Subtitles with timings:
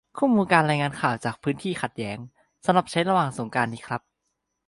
[0.17, 2.17] คู่มือการรายงานข่าวจากพื้นที่ขัดแย้ง-
[2.65, 4.01] สำหรับใช้ระหว่างสงกรานต์นี้ครับ